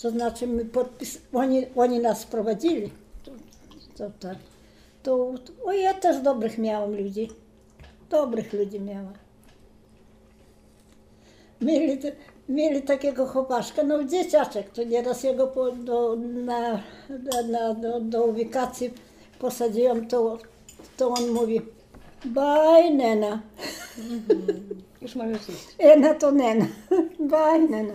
To 0.02 0.12
znaczy 0.12 0.48
my 0.48 0.66
podpis, 0.66 1.22
oni, 1.34 1.66
oni 1.76 2.00
nas 2.00 2.26
prowadzili. 2.26 2.92
To, 3.24 3.32
to, 3.98 4.12
tak. 4.20 4.38
to, 5.04 5.34
to, 5.46 5.66
o, 5.66 5.72
ja 5.72 5.94
też 5.94 6.22
dobrych 6.22 6.58
miałam 6.58 6.96
ludzi. 6.96 7.30
Dobrych 8.10 8.54
ludzi 8.54 8.80
miałam. 8.80 9.14
Mieli, 11.62 12.00
mieli 12.50 12.82
takiego 12.82 13.26
chłopaszka, 13.28 13.84
no 13.84 14.04
dzieciaczek, 14.04 14.70
to 14.70 14.84
nieraz 14.84 15.24
jego 15.24 15.48
po, 15.48 15.72
do, 15.72 16.16
na, 16.46 16.84
na, 17.52 17.74
do, 17.74 18.00
do 18.00 18.24
ubikacji 18.24 18.94
posadziłam, 19.40 20.08
to, 20.08 20.38
to 20.98 21.10
on 21.10 21.30
mówi, 21.32 21.62
baj 22.26 22.96
nena. 22.96 23.42
Już 25.02 25.16
możesz 25.16 25.50
iść. 25.50 25.76
Ena 25.80 26.14
to 26.14 26.32
nena. 26.32 26.66
Baj 27.20 27.70
nena. 27.70 27.94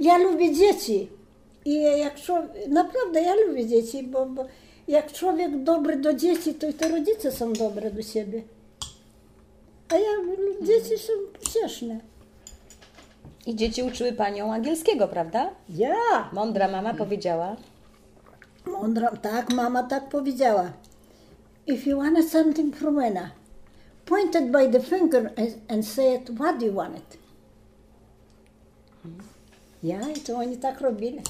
Ja 0.00 0.18
lubię 0.18 0.52
dzieci. 0.54 1.08
I 1.64 1.82
jak 1.82 2.20
człowiek, 2.20 2.50
naprawdę 2.68 3.22
ja 3.22 3.34
lubię 3.34 3.66
dzieci, 3.66 4.02
bo, 4.02 4.26
bo 4.26 4.44
jak 4.88 5.12
człowiek 5.12 5.62
dobry 5.62 5.96
do 5.96 6.14
dzieci, 6.14 6.54
to 6.54 6.68
i 6.68 6.74
te 6.74 6.88
rodzice 6.88 7.32
są 7.32 7.52
dobre 7.52 7.90
do 7.90 8.02
siebie. 8.02 8.42
A 9.88 9.94
ja, 9.96 10.10
dzieci 10.62 10.98
są 10.98 11.12
cieszne. 11.52 12.00
I 13.46 13.56
dzieci 13.56 13.82
uczyły 13.82 14.12
panią 14.12 14.52
angielskiego, 14.52 15.08
prawda? 15.08 15.50
Ja, 15.68 15.94
Mądra 16.32 16.68
mama 16.68 16.94
powiedziała. 16.94 17.56
mądra, 18.66 19.16
tak, 19.16 19.52
mama 19.52 19.82
tak 19.82 20.08
powiedziała. 20.08 20.72
If 21.66 21.90
you 21.90 21.98
want 21.98 22.30
something 22.30 22.76
from 22.76 22.98
Ena, 22.98 23.30
point 24.10 24.34
it 24.34 24.50
by 24.50 24.68
the 24.68 24.80
finger 24.80 25.30
and, 25.68 25.84
it, 25.98 26.30
what 26.38 26.58
do 26.58 26.66
you 26.66 26.74
want 26.74 26.96
it? 26.98 27.18
Ja, 29.82 30.00
i 30.16 30.20
to 30.20 30.36
oni 30.36 30.56
tak 30.56 30.80
robili. 30.80 31.22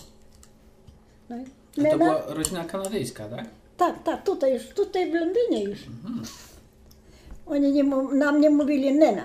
No, 1.29 1.37
to 1.75 1.83
Nena- 1.83 1.99
była 1.99 2.23
rodzina 2.35 2.65
kanadyjska, 2.65 3.29
tak? 3.29 3.45
Tak, 3.77 4.03
tak, 4.05 4.25
tutaj 4.25 4.55
już, 4.55 4.69
tutaj 4.69 5.11
w 5.11 5.15
Londynie 5.15 5.65
już. 5.65 5.79
Oni 7.47 7.73
nie, 7.73 7.85
nam 8.13 8.41
nie 8.41 8.51
mówili 8.51 8.95
nena. 8.95 9.23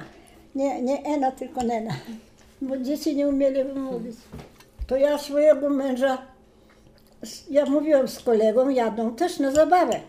Nie, 0.55 0.81
nie 0.81 1.03
Ena, 1.03 1.31
tylko 1.31 1.63
nena. 1.63 1.95
Bo 2.62 2.77
dzieci 2.77 3.15
nie 3.15 3.27
umieli 3.27 3.63
wymówić. 3.63 4.15
To 4.88 4.97
ja 4.97 5.17
swojego 5.17 5.69
męża, 5.69 6.17
ja 7.50 7.65
mówiłam 7.65 8.07
z 8.07 8.19
kolegą, 8.19 8.69
jadą 8.69 9.15
też 9.15 9.39
na 9.39 9.51
zabawę 9.51 10.00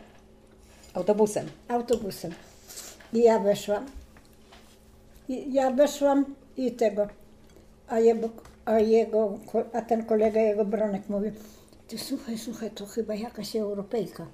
Autobusem. 0.94 1.46
autobusem. 1.68 2.32
I 3.12 3.22
ja 3.22 3.38
weszłam. 3.38 3.86
I 5.28 5.52
ja 5.52 5.70
weszłam 5.70 6.24
i 6.56 6.72
tego. 6.72 7.08
A 7.88 7.98
jego, 7.98 8.28
a 8.64 8.78
jego, 8.78 9.38
a 9.72 9.82
ten 9.82 10.04
kolega, 10.04 10.40
jego 10.40 10.64
Bronek 10.64 11.08
mówi, 11.08 11.30
ty 11.88 11.98
słuchaj, 11.98 12.38
słuchaj, 12.38 12.70
to 12.70 12.86
chyba 12.86 13.14
jakaś 13.14 13.56
Europejka. 13.56 14.26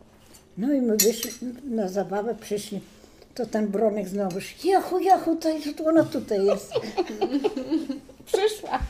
No 0.58 0.72
i 0.72 0.80
my 0.80 0.96
wyszli 0.96 1.30
na 1.64 1.88
zabawę, 1.88 2.34
przyszli. 2.34 2.80
To 3.34 3.46
ten 3.46 3.68
Bronek 3.68 4.08
znowu, 4.08 4.38
jachu, 4.64 4.98
jachu, 4.98 5.36
to 5.36 5.48
jest, 5.48 5.80
ona 5.80 6.04
tutaj 6.04 6.44
jest. 6.44 6.72
Przyszła. 8.26 8.78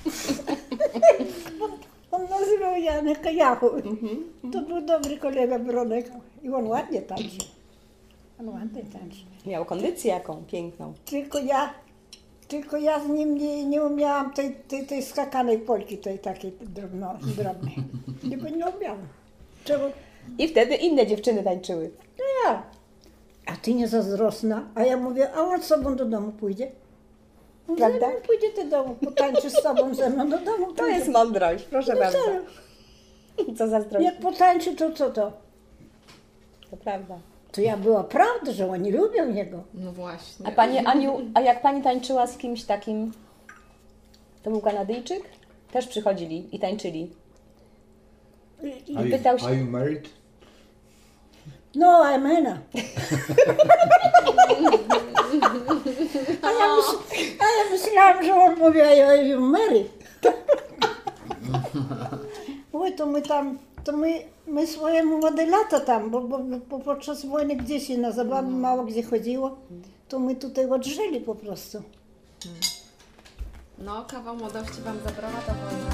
On 2.13 2.23
nazywał 2.31 2.77
Janek 2.77 3.35
Jachu. 3.35 3.71
To 4.53 4.61
był 4.61 4.81
dobry 4.81 5.17
kolega 5.17 5.59
Bronek. 5.59 6.11
I 6.43 6.49
on 6.49 6.67
ładnie 6.67 7.03
tańczy. 7.03 7.39
On 8.41 8.49
ładnie 8.49 8.83
tańczy. 8.83 9.25
Miał 9.47 9.65
kondycję 9.65 10.13
jaką 10.13 10.45
piękną. 10.45 10.95
Tylko 11.05 11.39
ja, 11.39 11.75
tylko 12.49 12.77
ja 12.77 13.01
z 13.01 13.09
nim 13.09 13.39
nie, 13.39 13.65
nie 13.65 13.83
umiałam 13.83 14.33
tej, 14.33 14.55
tej, 14.55 14.87
tej 14.87 15.03
skakanej 15.03 15.59
polki, 15.59 15.99
tej 15.99 16.19
takiej 16.19 16.53
drobno, 16.61 17.15
drobnej. 17.37 17.75
Nie, 18.25 18.39
bo 18.39 18.49
nie 18.49 18.67
umiałam. 18.67 18.99
Czemu? 19.65 19.85
I 20.39 20.49
wtedy 20.49 20.75
inne 20.75 21.07
dziewczyny 21.07 21.43
tańczyły. 21.43 21.91
No 22.19 22.25
ja. 22.45 22.63
A 23.47 23.57
ty 23.57 23.75
nie 23.75 23.89
zazdrosna. 23.89 24.65
A 24.75 24.83
ja 24.85 24.97
mówię, 24.97 25.33
a 25.35 25.41
on 25.41 25.63
z 25.63 25.67
sobą 25.67 25.97
do 25.97 26.05
domu 26.05 26.33
pójdzie. 26.33 26.71
On 27.69 27.77
Prawda? 27.77 28.01
ze 28.01 28.07
mną 28.13 28.21
pójdzie 28.27 28.53
do 28.53 28.65
domu, 28.71 28.95
potańczy 29.05 29.51
z 29.51 29.63
tobą 29.63 29.95
ze 29.95 30.11
mną 30.11 30.29
do 30.31 30.39
domu. 30.39 30.67
To 30.67 30.75
pójdzie. 30.75 30.93
jest 30.99 31.09
mądrość, 31.09 31.65
proszę 31.65 31.95
No 31.95 32.01
bardzo. 32.01 32.19
serio. 32.25 32.41
Co 33.59 33.69
zazdrość. 33.69 34.05
Jak 34.05 34.19
potańczy, 34.21 34.77
to 34.77 34.93
co 34.93 35.11
to? 35.11 35.33
To 36.71 36.77
prawda. 36.77 37.19
To 37.53 37.61
ja 37.61 37.77
była 37.77 38.05
prawda, 38.05 38.53
że 38.53 38.71
oni 38.71 38.93
lubią 38.93 39.35
jego. 39.35 39.63
No 39.75 39.93
właśnie. 39.93 40.47
A 40.47 40.51
Pani 40.51 40.79
Aniu, 40.79 41.21
a 41.35 41.41
jak 41.41 41.63
Pani 41.63 41.83
tańczyła 41.83 42.27
z 42.27 42.37
kimś 42.37 42.65
takim, 42.65 43.13
to 44.43 44.51
był 44.51 44.61
Kanadyjczyk? 44.61 45.23
Też 45.73 45.87
przychodzili 45.87 46.49
i 46.57 46.59
tańczyli. 46.59 47.11
I, 48.87 48.97
Are 48.97 49.09
you, 49.09 49.17
pytał 49.17 49.39
się- 49.39 49.47
are 49.47 49.57
you 49.57 49.65
married? 49.65 50.09
no, 51.75 52.05
I'm 52.05 52.37
Anna. 52.37 52.59
A 56.43 56.51
ja, 56.53 56.77
myśl, 56.77 56.97
a 57.41 57.45
ja 57.45 57.71
myślałam, 57.71 58.25
że 58.25 58.35
on 58.35 58.59
mówi, 58.59 58.81
a 58.81 58.91
ja 58.95 59.15
you 59.15 59.41
Mary. 59.41 59.85
Oj, 62.73 62.95
to 62.97 63.07
my 63.07 63.23
tam, 63.23 63.59
to 63.85 63.97
my, 63.97 64.25
my 64.47 64.67
swoje 64.67 65.05
młode 65.05 65.47
lata 65.47 65.81
tam, 65.81 66.11
bo, 66.11 66.21
bo, 66.21 66.39
bo 66.71 66.79
podczas 66.79 67.27
wojny 67.27 67.57
gdzieś 67.57 67.87
się 67.87 67.99
na 67.99 68.11
zabawy 68.11 68.51
mało 68.51 68.85
gdzie 68.85 69.03
chodziło, 69.03 69.57
to 70.09 70.19
my 70.19 70.37
tutaj 70.37 70.71
odżyli 70.71 71.21
po 71.21 71.35
prostu. 71.35 71.83
No, 73.79 74.05
kawał 74.05 74.37
młodości 74.37 74.83
wam 74.85 74.99
zabrała 75.05 75.41
ta 75.47 75.55
wojna. 75.55 75.93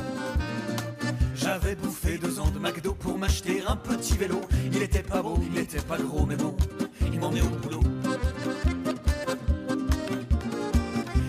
J'avais 1.34 1.76
bouffé 1.76 2.18
deux 2.18 2.40
ans 2.40 2.50
de 2.50 2.58
McDo 2.58 2.92
pour 2.94 3.16
m'acheter 3.16 3.62
un 3.68 3.76
petit 3.76 4.18
vélo. 4.18 4.40
Il 4.72 4.82
était 4.82 5.02
pas 5.02 5.22
beau, 5.22 5.38
il 5.50 5.56
était 5.58 5.80
pas 5.80 5.96
gros, 5.96 6.26
mais 6.26 6.36
bon, 6.36 6.54
il 7.12 7.20
m'emmenait 7.20 7.42
au 7.42 7.48
boulot. 7.62 7.97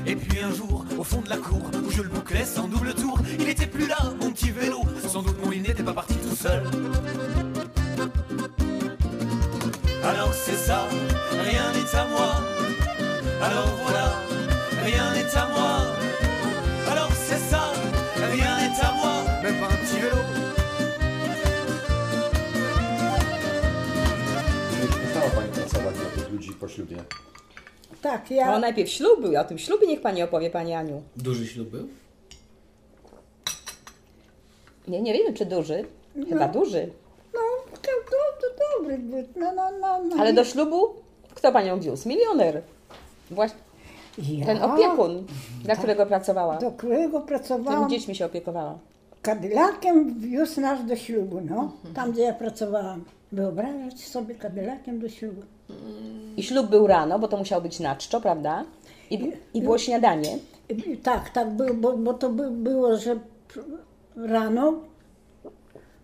Et 0.09 0.15
puis 0.15 0.39
un 0.39 0.51
jour, 0.51 0.83
au 0.97 1.03
fond 1.03 1.21
de 1.21 1.29
la 1.29 1.37
cour, 1.37 1.61
où 1.85 1.91
je 1.91 2.01
le 2.01 2.09
bouclais 2.09 2.43
sans 2.43 2.67
double 2.67 2.95
tour, 2.95 3.19
il 3.39 3.47
était 3.47 3.67
plus 3.67 3.85
là, 3.85 3.97
mon 4.19 4.31
petit 4.31 4.49
vélo. 4.49 4.81
Sans 5.07 5.21
doute 5.21 5.37
mon 5.45 5.51
il 5.51 5.61
n'était 5.61 5.83
pas 5.83 5.93
parti 5.93 6.15
tout 6.15 6.35
seul. 6.35 6.63
Alors 10.03 10.33
c'est 10.33 10.55
ça, 10.55 10.87
rien 11.31 11.71
n'est 11.73 11.95
à 11.95 12.07
moi. 12.07 12.31
Alors 13.39 13.69
voilà, 13.83 14.15
rien 14.83 15.13
n'est 15.13 15.37
à 15.37 15.47
moi. 15.47 15.85
Alors 16.89 17.11
c'est 17.13 17.37
ça, 17.37 17.71
rien 18.31 18.57
n'est 18.57 18.81
à 18.81 18.91
moi, 18.93 19.13
même 19.43 19.59
pas 19.59 19.67
un 19.67 19.77
petit 19.77 19.99
vélo. 19.99 20.17
Tak, 28.01 28.29
No 28.29 28.35
ja, 28.35 28.59
najpierw 28.59 28.89
ślub 28.89 29.21
był, 29.21 29.37
a 29.37 29.41
o 29.41 29.43
tym 29.43 29.57
ślubie 29.57 29.87
niech 29.87 30.01
Pani 30.01 30.23
opowie, 30.23 30.49
Pani 30.49 30.73
Aniu. 30.73 31.01
Duży 31.17 31.47
ślub 31.47 31.69
był? 31.69 31.87
Nie, 34.87 35.01
nie 35.01 35.13
wiemy 35.13 35.33
czy 35.33 35.45
duży. 35.45 35.85
Chyba 36.29 36.47
duży. 36.47 36.89
no, 37.33 37.39
to, 37.71 37.81
to, 37.81 38.17
to 38.41 38.79
dobry 38.79 38.97
był, 38.97 39.23
no, 39.35 39.51
no, 39.55 39.71
no, 39.81 40.03
no. 40.03 40.15
Ale 40.19 40.33
do 40.33 40.45
ślubu 40.45 40.93
kto 41.39 41.51
Panią 41.51 41.79
wiózł? 41.79 42.09
Milioner. 42.09 42.61
Właśnie 43.31 43.59
ja, 44.17 44.45
ten 44.45 44.63
opiekun, 44.63 45.25
dla 45.63 45.75
którego 45.75 46.05
pracowała. 46.05 46.57
Do 46.57 46.71
którego 46.71 47.17
Tymi 47.17 47.27
pracowałam. 47.27 47.89
dziećmi 47.89 48.15
się 48.15 48.25
opiekowała. 48.25 48.77
Kadylakiem 49.21 50.19
wiózł 50.19 50.61
nas 50.61 50.85
do 50.85 50.95
ślubu, 50.95 51.41
no. 51.49 51.71
Tam, 51.95 52.11
gdzie 52.11 52.21
ja 52.21 52.33
pracowałam. 52.33 53.03
Wyobrażać 53.31 53.99
sobie 53.99 54.35
Kadylakiem 54.35 54.99
do 54.99 55.09
ślubu. 55.09 55.41
I 56.37 56.43
ślub 56.43 56.69
był 56.69 56.87
rano, 56.87 57.19
bo 57.19 57.27
to 57.27 57.37
musiał 57.37 57.61
być 57.61 57.79
na 57.79 57.95
czczo, 57.95 58.21
prawda? 58.21 58.65
I, 59.09 59.31
i 59.53 59.61
było 59.61 59.77
śniadanie. 59.77 60.37
Tak, 61.03 61.29
tak, 61.29 61.49
było, 61.49 61.73
bo, 61.73 61.97
bo 61.97 62.13
to 62.13 62.29
by, 62.29 62.51
było, 62.51 62.97
że 62.97 63.19
rano, 64.15 64.73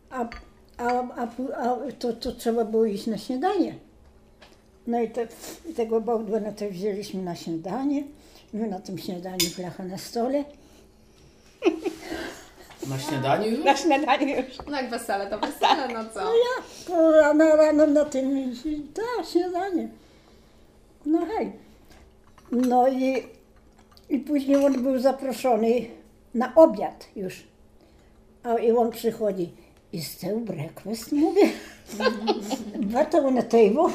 a, 0.09 0.29
a, 0.77 1.07
a, 1.17 1.27
a 1.57 1.77
to, 1.99 2.13
to 2.13 2.31
trzeba 2.31 2.65
było 2.65 2.85
iść 2.85 3.07
na 3.07 3.17
śniadanie. 3.17 3.75
No 4.88 5.01
i, 5.01 5.09
te, 5.09 5.27
i 5.69 5.73
tego 5.73 6.01
Bałdwana 6.01 6.51
to 6.51 6.69
wzięliśmy 6.69 7.23
na 7.23 7.35
śniadanie. 7.35 8.03
My 8.53 8.67
na 8.67 8.79
tym 8.79 8.97
śniadaniu 8.97 9.49
flacha 9.55 9.83
na 9.83 9.97
stole. 9.97 10.43
Na 12.89 13.00
śniadaniu 13.00 13.52
już? 13.52 13.65
Na 13.65 13.78
śniadanie 13.78 14.41
już. 14.41 14.58
No 14.67 14.82
jak 14.82 14.89
wesele, 14.89 15.28
to 15.28 15.39
wesele, 15.39 15.88
no 15.93 16.00
co? 16.13 16.32
To 16.88 17.12
rano, 17.12 17.56
rano 17.56 17.88
na 17.88 18.06
tym, 18.06 18.56
tak, 18.93 19.26
śniadanie. 19.26 19.88
No 21.06 21.26
hej. 21.26 21.52
No 22.52 22.88
i, 22.88 23.24
i 24.10 24.19
później 24.19 24.65
on 24.65 24.84
był 24.84 25.00
zaproszony 25.00 25.86
na 26.34 26.56
obiad 26.56 27.08
już. 27.15 27.43
A 28.43 28.54
i 28.54 28.71
on 28.71 28.91
przychodzi. 28.91 29.52
Is 29.93 30.17
there 30.17 30.38
breakfast? 30.38 31.12
Mówię. 31.12 31.50
Butter 32.80 33.26
on 33.26 33.36
the 33.36 33.43
table. 33.43 33.93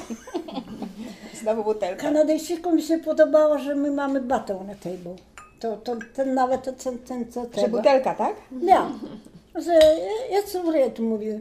Znowu 1.34 1.64
butelka. 1.64 2.02
Kanadyjczykom 2.02 2.80
się 2.80 2.98
podobało, 2.98 3.58
że 3.58 3.74
my 3.74 3.90
mamy 3.90 4.20
butter 4.20 4.56
on 4.56 4.66
the 4.66 4.74
table. 4.74 5.14
To, 5.60 5.76
to 5.76 5.96
ten 6.14 6.34
nawet 6.34 6.82
ten, 6.84 6.98
ten 6.98 7.32
co 7.32 7.42
Że 7.44 7.50
trzeba. 7.50 7.68
butelka, 7.78 8.14
tak? 8.14 8.34
Ja. 8.62 8.90
Że 9.54 9.72
ja 10.30 10.42
co 10.46 10.62
wred 10.62 10.98
mówię. 10.98 11.40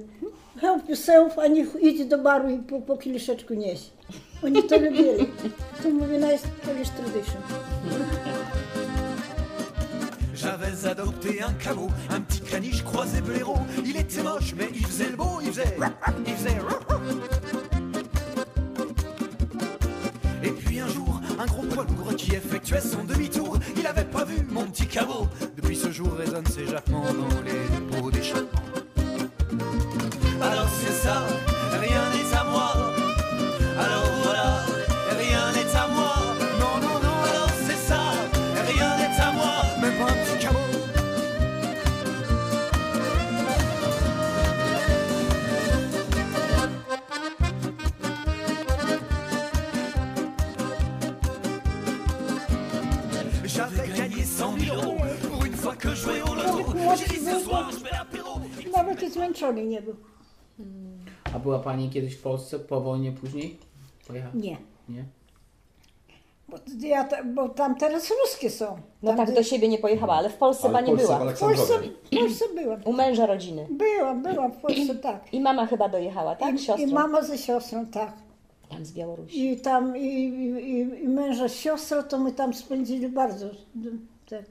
Help 0.61 0.89
yourself, 0.89 1.39
a 1.39 1.47
niech 1.47 1.75
idzie 1.81 2.05
do 2.05 2.17
baru 2.17 2.49
i 2.49 2.57
po, 2.59 2.81
po 2.81 2.97
kieliszeczku 2.97 3.53
nieś. 3.53 3.79
Oni 4.43 4.63
to 4.63 4.77
lubili. 4.77 5.27
To 5.83 5.89
mówię, 5.89 6.17
jest 6.17 6.47
Polish 6.47 6.89
tradition. 6.89 7.41
J'avais 10.35 10.85
adopté 10.85 11.29
un 11.43 11.53
caveau, 11.63 11.89
un 12.09 12.21
petit 12.21 12.41
caniche 12.51 12.83
croisé 12.83 13.21
blaireau. 13.21 13.57
Il 13.85 13.97
était 13.97 14.23
moche, 14.23 14.53
mais 14.55 14.69
il 14.73 14.85
faisait 14.85 15.09
le 15.09 15.17
beau, 15.17 15.41
il 15.41 15.51
faisait. 15.51 15.75
Il 16.27 16.33
faisait. 16.33 16.59
Un 21.39 21.45
gros 21.45 21.63
poids 21.63 21.85
lourd 21.85 22.15
qui 22.15 22.35
effectuait 22.35 22.81
son 22.81 23.03
demi-tour. 23.05 23.57
Il 23.77 23.87
avait 23.87 24.03
pas 24.03 24.25
vu 24.25 24.45
mon 24.49 24.65
petit 24.65 24.87
caveau. 24.87 25.27
Depuis 25.55 25.75
ce 25.75 25.89
jour 25.91 26.13
résonnent 26.13 26.45
ses 26.45 26.67
jappements 26.67 27.05
dans 27.13 27.41
les 27.41 27.99
pots 28.01 28.11
d'échappement. 28.11 28.68
Nawet 59.01 59.11
i 59.11 59.13
zmęczony 59.13 59.65
nie 59.65 59.81
był. 59.81 59.95
A 61.33 61.39
była 61.39 61.59
Pani 61.59 61.89
kiedyś 61.89 62.15
w 62.15 62.21
Polsce 62.21 62.59
po 62.59 62.81
wojnie 62.81 63.11
później? 63.11 63.57
Pojechała? 64.07 64.33
Nie. 64.35 64.57
Nie? 64.89 65.05
Bo, 66.49 66.57
ja, 66.79 67.03
ta- 67.03 67.23
bo 67.23 67.49
tam 67.49 67.75
teraz 67.75 68.11
ruskie 68.23 68.49
są. 68.49 68.65
No 69.03 69.09
Tam, 69.09 69.17
tak 69.17 69.25
gdzie- 69.27 69.35
do 69.35 69.43
siebie 69.43 69.67
nie 69.67 69.77
pojechała, 69.77 70.13
ale 70.15 70.29
w 70.29 70.35
Polsce 70.35 70.63
Ale 70.63 70.71
w 70.71 70.75
Pani 70.75 70.87
Polsce, 70.87 71.05
była. 71.07 71.17
w 71.17 71.21
W 71.21 71.39
Polsce, 71.39 71.45
Aleksandrowie. 71.45 71.89
w 72.11 72.19
Polsce 72.19 72.45
byłam. 72.55 72.81
U 72.85 72.93
męża 72.93 73.25
rodziny. 73.25 73.67
Byłam, 73.71 74.23
byłam 74.23 74.51
w 74.51 74.57
Polsce, 74.57 74.95
tak. 74.95 75.33
I 75.33 75.41
mama 75.41 75.65
chyba 75.65 75.89
dojechała, 75.89 76.35
tak? 76.35 76.55
I, 76.55 76.59
Siostrą. 76.59 76.87
I 76.87 76.93
mama 76.93 77.21
ze 77.21 77.37
siostrą, 77.37 77.85
tak. 77.87 78.13
Tam 78.69 78.85
z 78.85 78.91
Białorusi. 78.93 79.47
I 79.51 79.57
tam 79.61 79.97
i, 79.97 80.01
i, 80.05 80.79
i, 81.03 81.07
męża 81.07 81.49
siostra, 81.49 82.03
to 82.03 82.19
my 82.19 82.31
tam 82.31 82.53
spędzili 82.53 83.07
bardzo. 83.09 83.45
Tak. 84.29 84.43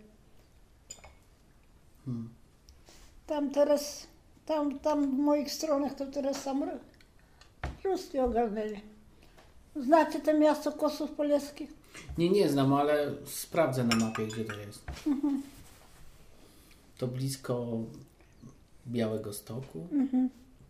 Tam 3.27 3.51
teraz, 3.51 4.07
tam, 4.49 4.79
tam 4.79 5.17
w 5.17 5.19
moich 5.19 5.51
stronach 5.53 5.95
to 5.95 6.07
teraz 6.07 6.43
sam 6.43 6.63
Ru- 6.65 6.79
Ruscy 7.85 8.23
ogarnęli. 8.23 8.81
Znacie 9.77 10.21
to 10.21 10.39
miasto 10.39 10.73
Kosów 10.73 11.11
Poleskich? 11.11 11.73
Nie, 12.19 12.31
nie 12.31 12.49
znam, 12.49 12.75
ale 12.75 13.15
sprawdzę 13.25 13.85
na 13.85 13.97
mapie, 13.97 14.27
gdzie 14.27 14.45
to 14.45 14.53
jest. 14.59 14.85
To 16.99 17.07
blisko 17.07 17.67
Białego 18.87 19.33
Stoku, 19.33 19.87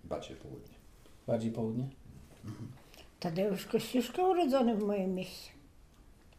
Bardziej 0.04 0.36
południe. 0.36 0.74
bardziej 1.26 1.50
południe. 1.52 1.84
Tadeusz 3.20 3.66
Kościuszko 3.66 4.28
urodzony 4.30 4.76
w 4.76 4.82
moim 4.82 5.14
mieście. 5.14 5.50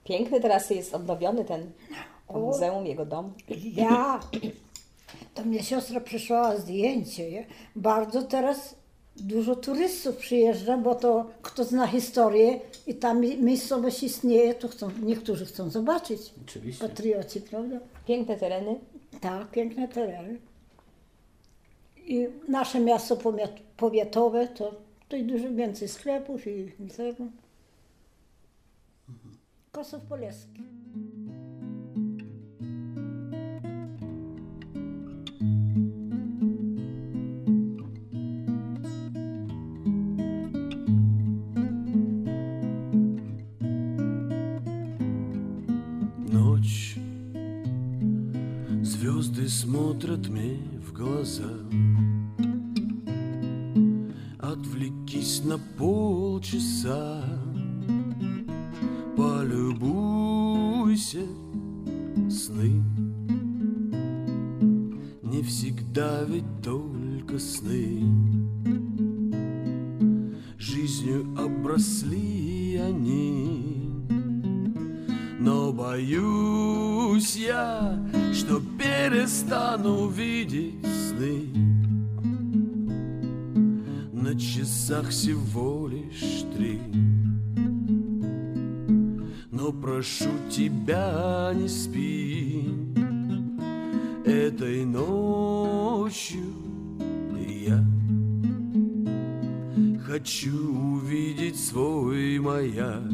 Piękny 0.04 0.40
teraz 0.42 0.70
jest 0.70 0.94
odnowiony 0.96 1.46
ten 1.46 1.72
to 2.28 2.34
O. 2.34 2.40
muzeum, 2.40 2.86
jego 2.86 3.06
dom. 3.06 3.34
Ja, 3.76 4.20
to 5.34 5.46
mnie 5.46 5.64
siostra 5.64 6.02
przysłała 6.02 6.58
zdjęcie. 6.58 7.32
nie? 7.32 7.46
Bardzo 7.76 8.22
teraz 8.24 8.76
dużo 9.16 9.56
turystów 9.56 10.18
przyjeżdża, 10.18 10.78
bo 10.78 10.96
to 10.96 11.30
kto 11.42 11.64
zna 11.64 11.88
historię 11.88 12.60
i 12.88 12.96
tam 12.96 13.22
mi- 13.22 13.38
miejscowość 13.38 14.04
istnieje, 14.04 14.54
to 14.54 14.68
chcą, 14.68 14.90
niektórzy 15.02 15.46
chcą 15.46 15.70
zobaczyć. 15.70 16.34
Oczywiście. 16.46 16.88
Patrioci, 16.88 17.42
prawda? 17.42 17.80
Piękne 18.08 18.38
tereny. 18.38 18.80
Tak, 19.22 19.52
piękne 19.52 19.88
tereny. 19.88 20.40
I 21.98 22.28
nasze 22.48 22.80
miasto 22.80 23.16
powiat- 23.16 23.60
powiatowe, 23.78 24.48
to 24.48 24.76
tutaj 25.00 25.24
dużo 25.24 25.50
więcej 25.54 25.88
sklepów 25.88 26.48
i, 26.48 26.72
i 26.80 26.88
tego. 26.98 27.24
Kosów 29.72 30.02
Polski. 30.04 30.64
Смотрят 49.50 50.30
мне 50.30 50.60
в 50.88 50.94
глаза. 50.94 51.50
Отвлекись 54.38 55.44
на 55.44 55.58
полчаса 55.78 57.09
прошу 89.90 90.30
тебя, 90.52 91.52
не 91.56 91.68
спи 91.68 92.70
Этой 94.24 94.86
ночью 94.86 96.54
я 97.48 97.84
Хочу 100.06 100.96
увидеть 100.96 101.60
свой 101.60 102.40
маяк 102.40 103.10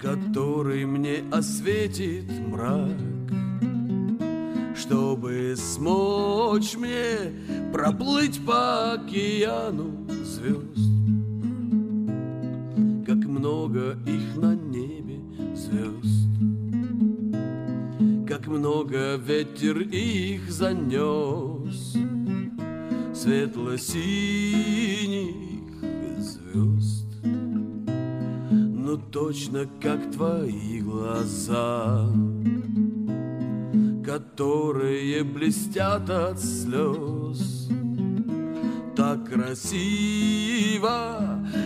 который 0.00 0.86
мне 0.86 1.22
осветит 1.30 2.24
мрак, 2.48 2.96
чтобы 4.74 5.54
смочь 5.54 6.74
мне 6.74 7.70
проплыть 7.70 8.44
по 8.44 8.94
океану 8.94 10.08
звезд. 10.24 10.89
Много 18.80 19.16
ветер 19.16 19.78
их 19.78 20.50
занес, 20.50 21.94
светло-синих 23.14 23.84
звезд. 26.18 27.06
Ну 27.22 28.96
точно 28.96 29.66
как 29.82 30.10
твои 30.10 30.80
глаза, 30.80 32.08
которые 34.02 35.24
блестят 35.24 36.08
от 36.08 36.40
слез. 36.40 37.68
Так 38.96 39.28
красиво, 39.30 41.18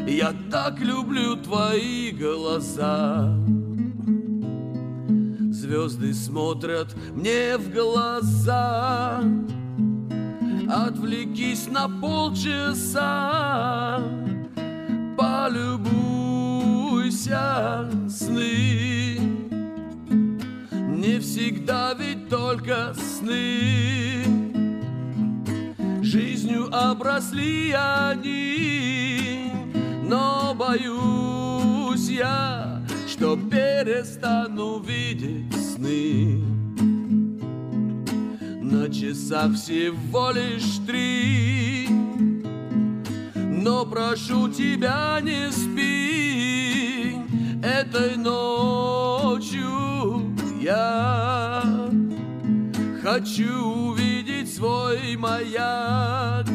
я 0.08 0.34
так 0.50 0.80
люблю 0.80 1.36
твои 1.36 2.10
глаза. 2.10 3.38
Звезды 5.64 6.12
смотрят 6.12 6.94
мне 7.14 7.56
в 7.56 7.72
глаза. 7.72 9.22
Отвлекись 10.68 11.68
на 11.68 11.88
полчаса, 11.88 13.98
полюбуйся 15.16 15.88
сны. 18.10 19.18
Не 20.70 21.18
всегда 21.20 21.94
ведь 21.94 22.28
только 22.28 22.92
сны. 22.92 24.22
Жизнью 26.02 26.68
обросли 26.70 27.72
они, 27.72 29.50
но 30.02 30.54
боюсь 30.54 32.10
я, 32.10 32.82
что 33.08 33.38
перестану 33.84 34.80
видеть 34.80 35.54
сны. 35.54 36.42
На 38.62 38.88
часах 38.88 39.54
всего 39.54 40.30
лишь 40.30 40.78
три, 40.86 41.88
но 43.34 43.84
прошу 43.84 44.48
тебя 44.48 45.20
не 45.22 45.50
спи. 45.52 47.16
Этой 47.62 48.16
ночью 48.16 49.70
я 50.62 51.62
хочу 53.02 53.90
увидеть 53.90 54.54
свой 54.54 55.16
маяк, 55.16 56.46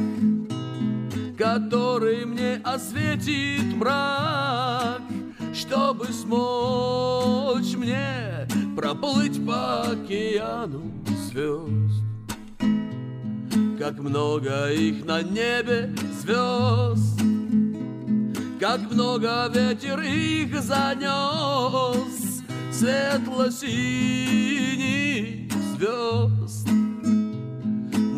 который 1.38 2.26
мне 2.26 2.60
осветит 2.64 3.76
мрак, 3.76 5.02
чтобы 5.70 6.06
смочь 6.06 7.76
мне 7.78 8.48
проплыть 8.76 9.46
по 9.46 9.82
океану 9.82 10.82
звезд. 11.28 12.02
Как 13.78 14.00
много 14.00 14.72
их 14.72 15.06
на 15.06 15.22
небе 15.22 15.94
звезд, 16.20 17.22
как 18.60 18.92
много 18.92 19.48
ветер 19.54 20.02
их 20.02 20.60
занес, 20.60 22.42
светло-синих 22.74 25.54
звезд. 25.76 26.68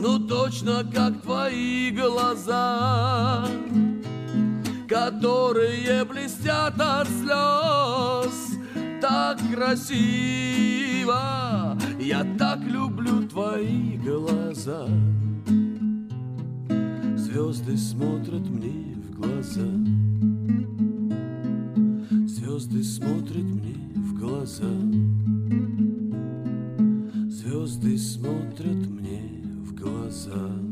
Ну 0.02 0.20
точно 0.20 0.90
как 0.96 1.22
твои 1.22 1.92
глаза, 1.92 3.46
которые 4.92 6.04
блестят 6.04 6.74
от 6.78 7.08
слез. 7.08 8.58
Так 9.00 9.40
красиво, 9.54 11.16
я 11.98 12.26
так 12.38 12.60
люблю 12.60 13.26
твои 13.28 13.98
глаза. 13.98 14.86
Звезды 17.16 17.78
смотрят 17.78 18.50
мне 18.50 18.98
в 18.98 19.12
глаза. 19.16 19.72
Звезды 22.28 22.84
смотрят 22.84 23.46
мне 23.46 23.76
в 23.96 24.20
глаза. 24.20 24.74
Звезды 27.30 27.98
смотрят 27.98 28.90
мне 28.90 29.42
в 29.64 29.74
глаза. 29.74 30.71